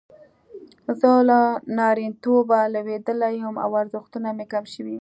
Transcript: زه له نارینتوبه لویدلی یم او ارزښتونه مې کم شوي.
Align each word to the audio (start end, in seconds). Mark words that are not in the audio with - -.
زه 0.99 1.11
له 1.29 1.39
نارینتوبه 1.77 2.59
لویدلی 2.73 3.33
یم 3.41 3.55
او 3.65 3.69
ارزښتونه 3.81 4.29
مې 4.37 4.45
کم 4.53 4.63
شوي. 4.73 4.97